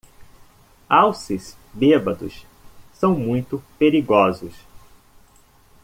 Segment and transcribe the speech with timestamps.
[0.89, 2.47] Alces bêbados
[2.91, 4.55] são muito perigosos.